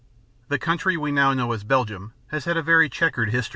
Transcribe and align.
The 0.47 0.57
country 0.57 0.97
we 0.97 1.11
now 1.11 1.31
know 1.35 1.51
as 1.51 1.63
Belgium 1.63 2.13
has 2.29 2.45
had 2.45 2.57
a 2.57 2.63
very 2.63 2.89
checkered 2.89 3.29
history. 3.29 3.49